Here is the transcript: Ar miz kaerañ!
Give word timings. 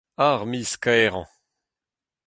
Ar 0.27 0.39
miz 0.49 0.71
kaerañ! 0.83 1.27